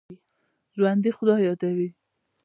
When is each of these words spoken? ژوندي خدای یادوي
ژوندي 0.75 1.11
خدای 1.17 1.41
یادوي 1.47 1.89